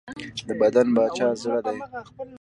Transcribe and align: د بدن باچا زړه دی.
د 0.47 0.49
بدن 0.61 0.87
باچا 0.95 1.27
زړه 1.41 1.59
دی. 1.65 1.77